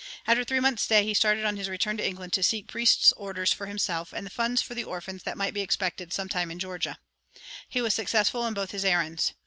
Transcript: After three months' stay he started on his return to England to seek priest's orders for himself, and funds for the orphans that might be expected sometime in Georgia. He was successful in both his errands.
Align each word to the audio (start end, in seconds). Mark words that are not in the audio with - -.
After 0.25 0.43
three 0.43 0.59
months' 0.59 0.81
stay 0.81 1.03
he 1.03 1.13
started 1.13 1.45
on 1.45 1.57
his 1.57 1.69
return 1.69 1.95
to 1.97 2.03
England 2.03 2.33
to 2.33 2.41
seek 2.41 2.65
priest's 2.65 3.11
orders 3.11 3.53
for 3.53 3.67
himself, 3.67 4.11
and 4.13 4.31
funds 4.31 4.59
for 4.59 4.73
the 4.73 4.83
orphans 4.83 5.21
that 5.21 5.37
might 5.37 5.53
be 5.53 5.61
expected 5.61 6.11
sometime 6.11 6.49
in 6.49 6.57
Georgia. 6.57 6.97
He 7.69 7.81
was 7.81 7.93
successful 7.93 8.47
in 8.47 8.55
both 8.55 8.71
his 8.71 8.83
errands. 8.83 9.33